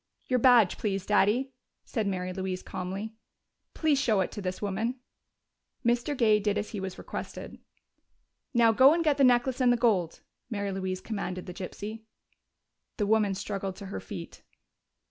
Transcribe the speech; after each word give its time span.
"Your 0.25 0.39
badge, 0.39 0.79
please, 0.79 1.05
Daddy," 1.05 1.53
said 1.85 2.07
Mary 2.07 2.33
Louise 2.33 2.63
calmly. 2.63 3.13
"Please 3.75 3.99
show 4.01 4.21
it 4.21 4.31
to 4.31 4.41
this 4.41 4.59
woman." 4.59 4.95
Mr. 5.85 6.17
Gay 6.17 6.39
did 6.39 6.57
as 6.57 6.69
he 6.71 6.79
was 6.79 6.97
requested. 6.97 7.59
"Now 8.51 8.71
go 8.71 8.95
and 8.95 9.03
get 9.03 9.17
the 9.17 9.23
necklace 9.23 9.61
and 9.61 9.71
the 9.71 9.77
gold," 9.77 10.21
Mary 10.49 10.71
Louise 10.71 11.01
commanded 11.01 11.45
the 11.45 11.53
gypsy. 11.53 12.01
The 12.97 13.05
woman 13.05 13.35
struggled 13.35 13.75
to 13.75 13.85
her 13.93 13.99
feet. 13.99 14.41